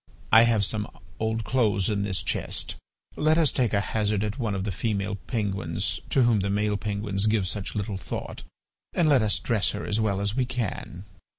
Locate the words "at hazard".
3.75-4.37